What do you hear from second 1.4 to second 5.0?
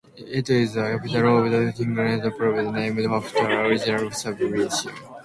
of the Sugamuxi Province, named after the original Sugamuxi.